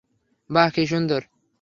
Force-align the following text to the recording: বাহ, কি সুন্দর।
বাহ, 0.49 0.69
কি 0.69 0.83
সুন্দর। 0.85 1.21